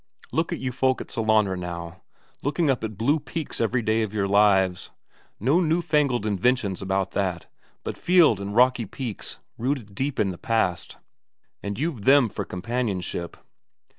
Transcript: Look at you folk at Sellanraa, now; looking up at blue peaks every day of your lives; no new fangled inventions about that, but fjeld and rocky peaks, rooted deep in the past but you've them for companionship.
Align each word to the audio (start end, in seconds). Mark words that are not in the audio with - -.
Look 0.31 0.51
at 0.51 0.57
you 0.57 0.71
folk 0.71 0.99
at 0.99 1.09
Sellanraa, 1.11 1.59
now; 1.59 2.01
looking 2.41 2.71
up 2.71 2.83
at 2.83 2.97
blue 2.97 3.19
peaks 3.19 3.61
every 3.61 3.83
day 3.83 4.01
of 4.01 4.15
your 4.15 4.27
lives; 4.27 4.89
no 5.39 5.59
new 5.59 5.83
fangled 5.83 6.25
inventions 6.25 6.81
about 6.81 7.11
that, 7.11 7.45
but 7.83 7.97
fjeld 7.97 8.39
and 8.39 8.55
rocky 8.55 8.87
peaks, 8.87 9.37
rooted 9.59 9.93
deep 9.93 10.19
in 10.19 10.31
the 10.31 10.39
past 10.39 10.97
but 11.61 11.77
you've 11.77 12.05
them 12.05 12.29
for 12.29 12.43
companionship. 12.45 13.37